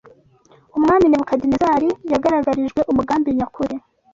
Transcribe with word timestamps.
Umwami 0.77 1.05
Nebukadinezari 1.07 1.89
yagaragarijwe 2.11 2.81
umugambi 2.91 3.29
nyakuri 3.37 3.75